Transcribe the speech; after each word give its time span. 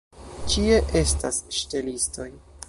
Ĉie 0.53 0.79
estas 1.01 1.39
ŝtelistoj. 1.59 2.31